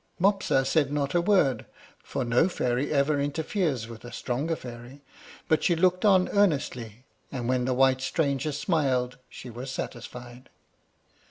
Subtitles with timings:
[0.19, 1.67] Mopsa said not a word,
[2.01, 5.03] for no fairy ever interferes with a stronger fairy;
[5.47, 10.49] but she looked on earnestly, and when the white stranger smiled she was satisfied.